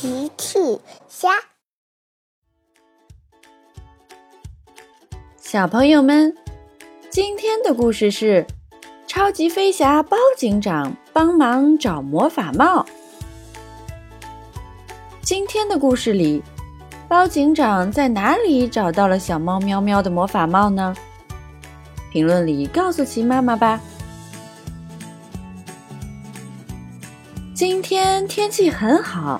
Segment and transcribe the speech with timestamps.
[0.00, 0.58] 奇趣
[1.10, 1.28] 虾，
[5.36, 6.34] 小朋友们，
[7.10, 8.46] 今天的故事是
[9.06, 12.86] 超级飞侠包警长帮忙找魔法帽。
[15.20, 16.42] 今天的故事里，
[17.06, 20.96] 包警长在哪里找到了小猫喵喵的魔法帽呢？
[22.10, 23.78] 评论里告诉奇妈妈吧。
[27.54, 29.38] 今天天气很好，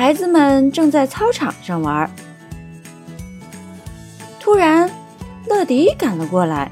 [0.00, 2.08] 孩子们正在操场上玩。
[4.38, 4.88] 突然，
[5.48, 6.70] 乐迪赶了过来。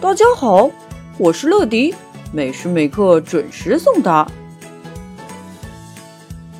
[0.00, 0.70] 大家好，
[1.18, 1.94] 我是乐迪，
[2.32, 4.26] 每时每刻准时送达。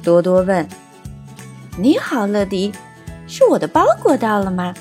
[0.03, 0.69] 多多问
[1.81, 2.71] ：“你好，乐迪，
[3.27, 4.75] 是我的包裹到了吗？”“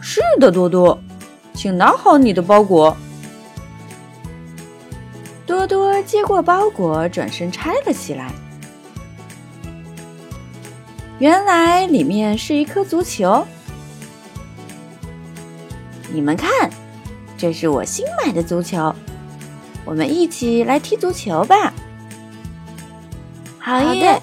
[0.00, 0.98] 是的，多多，
[1.52, 2.96] 请拿好你的包裹。”
[5.54, 8.28] 多多接过包裹，转身拆了起来。
[11.20, 13.46] 原来里面是一颗足球。
[16.12, 16.50] 你们看，
[17.38, 18.92] 这是我新买的足球，
[19.84, 21.72] 我们一起来踢足球吧。
[23.60, 24.20] 好耶！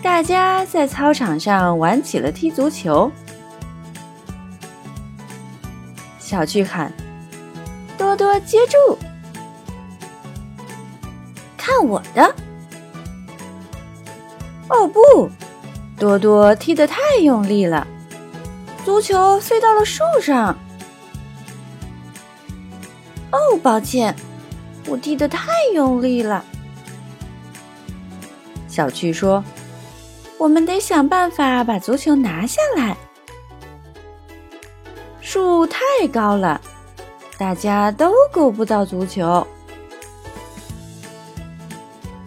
[0.00, 3.10] 大家在操场上玩起了踢足球。
[6.20, 6.92] 小巨喊。
[8.12, 8.98] 多多接住！
[11.56, 12.22] 看我的！
[14.68, 15.30] 哦不，
[15.98, 17.86] 多多踢得太用力了，
[18.84, 20.58] 足球飞到了树上。
[23.30, 24.14] 哦，抱歉，
[24.86, 26.44] 我踢得太用力了。
[28.68, 29.42] 小趣说
[30.36, 32.94] ：“我们得想办法把足球拿下来。
[35.22, 35.78] 树太
[36.12, 36.60] 高了。”
[37.38, 39.46] 大家都够不到足球。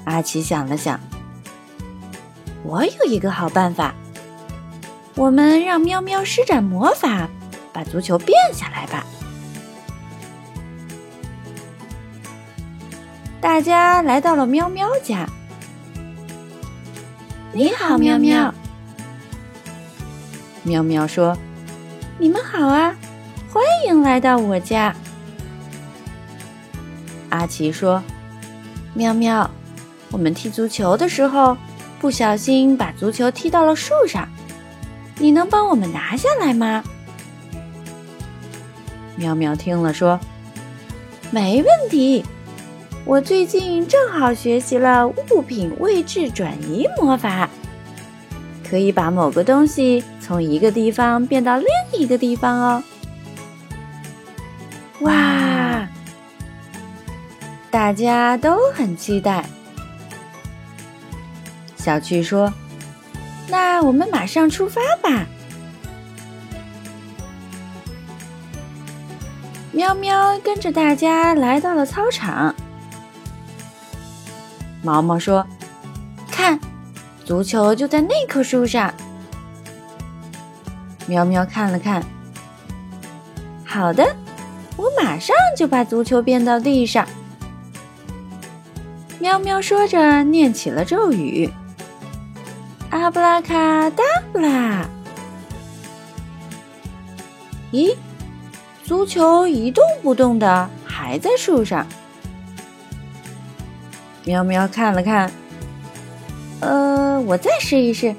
[0.04, 1.00] 阿奇想了想，
[2.64, 3.94] 我有一个好办法，
[5.16, 7.30] 我们让喵喵施展魔法，
[7.74, 9.06] 把足球变下来吧。
[13.42, 15.28] 大家来到了喵喵家。
[17.54, 18.54] 你好，喵喵。
[20.64, 21.38] 喵喵说
[22.20, 23.05] ：“你们好啊，欢
[23.86, 24.96] 迎来到我家。”
[27.30, 28.02] 阿奇说
[28.94, 29.50] ：“喵喵，
[30.12, 31.58] 我们踢足球的时候
[32.00, 34.28] 不小心把足球踢到了树上，
[35.18, 36.84] 你能帮我们拿下来吗？”
[39.18, 40.20] 喵喵听了说
[41.32, 42.24] ：“没问题，
[43.06, 47.50] 我最近正好学习了物品位置转移魔法，
[48.70, 52.84] 可以把某个东西从一个地方变到另一个地方哦。”
[55.02, 55.86] 哇！
[57.70, 59.44] 大家都很期待。
[61.76, 62.54] 小趣说
[63.50, 65.26] ：“那我们马上出发吧。”
[69.74, 72.56] 喵喵跟着大家来到了操场。
[74.82, 75.46] 毛毛说
[76.32, 76.58] ：“看，
[77.26, 78.94] 足球就在那棵树上。”
[81.08, 82.02] 喵喵看了看，
[83.66, 84.16] 好的，
[84.78, 87.08] 我马上就把足球变到地上。
[89.20, 91.50] 喵喵说着，念起了咒语
[92.92, 94.86] ：“阿布拉卡达布拉。”
[97.72, 97.96] 咦，
[98.84, 101.88] 足球一动不动的，还在树上。
[104.26, 105.32] 喵喵看了看，
[106.60, 108.14] 呃，我再试一试：“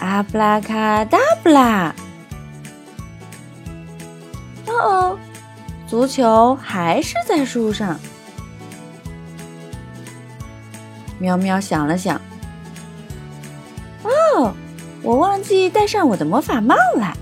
[0.00, 1.94] 阿布拉卡达布拉。”
[4.66, 5.18] 哦哦，
[5.88, 7.98] 足球还是在树上。
[11.18, 12.20] 喵喵想了想，
[14.04, 14.52] 哦，
[15.02, 17.16] 我忘记戴上我的魔法帽了。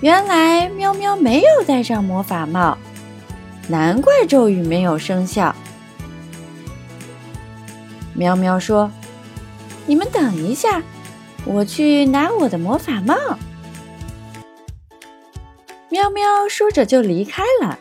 [0.00, 2.76] 原来喵喵没有戴上魔法帽，
[3.68, 5.54] 难怪咒语没有生效。
[8.14, 8.90] 喵喵说
[9.86, 10.82] ：“你们等一下，
[11.44, 13.14] 我去拿我的魔法帽。”
[16.04, 17.78] 喵喵说着就离开了。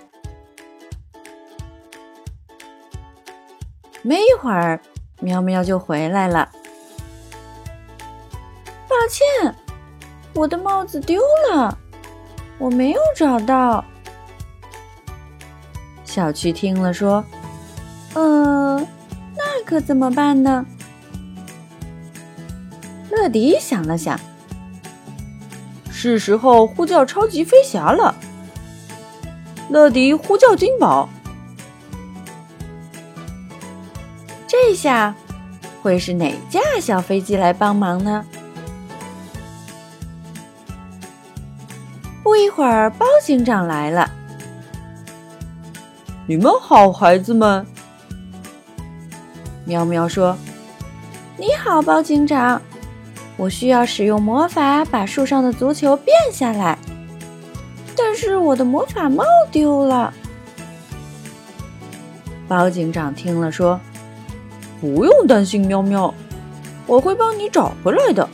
[4.01, 4.79] 没一会儿，
[5.19, 6.49] 喵喵就回来了。
[8.87, 9.53] 抱歉，
[10.33, 11.21] 我的帽子丢
[11.51, 11.77] 了，
[12.57, 13.83] 我没有找到。
[16.05, 17.25] 小趣听了说
[18.15, 18.79] ：“呃，
[19.35, 20.65] 那可怎么办呢？”
[23.11, 24.17] 乐迪想了想，
[26.03, 28.13] 是时候呼叫超级飞侠了。
[29.69, 31.07] 乐迪呼叫金宝。
[34.45, 35.15] 这下
[35.81, 38.25] 会是哪架小飞机来帮忙呢？
[42.21, 44.11] 不一会儿，包警长来了。
[46.27, 47.65] 你们好，孩子们。
[49.63, 50.37] 喵喵说
[51.39, 52.61] ：“你好，包警长。
[53.43, 56.79] 我需要使用魔法把树上的足球变下来，
[57.97, 60.13] 但是我的魔法帽丢了。”
[62.47, 63.81] 包警长听了说
[64.79, 66.13] ：“不用担心，喵喵，
[66.87, 68.29] 我会帮你找回来的。”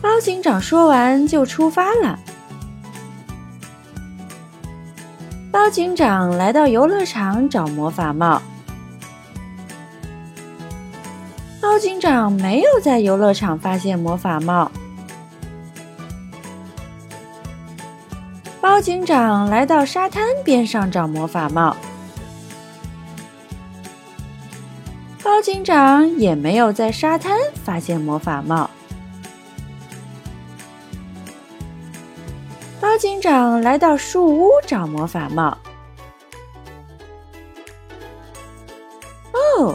[0.00, 2.18] 包警长说完就出发了。
[5.50, 8.40] 包警长来到游乐场找魔法帽。
[11.72, 14.70] 包警长没有在游乐场发现魔法帽。
[18.60, 21.74] 包警长来到沙滩边上找魔法帽。
[25.24, 28.68] 包警长也没有在沙滩发现魔法帽。
[32.82, 35.56] 包警长来到树屋找魔法帽。
[39.32, 39.74] 哦，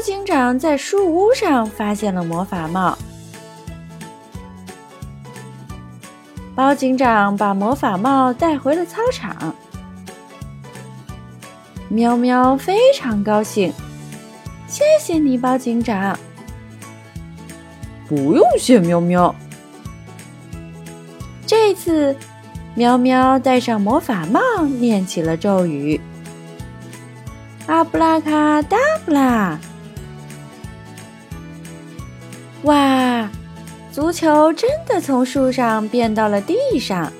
[0.00, 2.96] 警长在树屋上发现了魔法帽。
[6.54, 9.54] 包警长把魔法帽带回了操场。
[11.88, 13.72] 喵喵非常高兴，
[14.66, 16.18] 谢谢你，包警长。
[18.08, 19.34] 不用谢，喵喵。
[21.46, 22.16] 这次，
[22.74, 26.00] 喵喵戴上魔法帽，念起了咒语
[27.68, 29.58] ：“阿布拉卡达布拉！”
[32.62, 33.30] 哇，
[33.92, 37.12] 足球真的从树上变到了地上！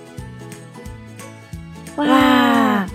[1.96, 2.86] 哇，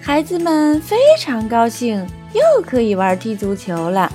[0.00, 4.12] 孩子们非常高兴，又可以玩踢足球了。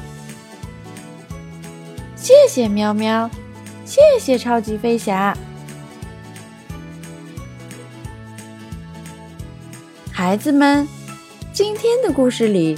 [2.15, 3.29] 谢谢喵喵。
[3.85, 5.35] 谢谢超级飞侠，
[10.11, 10.87] 孩子们，
[11.51, 12.77] 今天的故事里，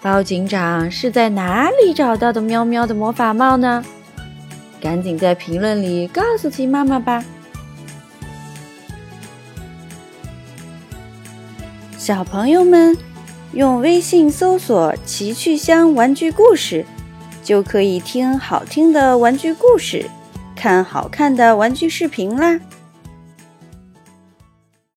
[0.00, 3.84] 包警长是在哪里找到的喵喵的魔法帽呢？
[4.80, 7.24] 赶紧在评论里告诉鸡妈妈吧！
[11.96, 12.96] 小朋友们，
[13.52, 16.86] 用微信搜索“奇趣箱玩具故事”，
[17.42, 20.08] 就可以听好听的玩具故事。
[20.54, 22.58] 看好看的玩具视频啦！